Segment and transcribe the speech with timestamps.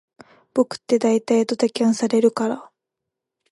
[0.55, 2.71] 僕ってだいたいドタキャンされるから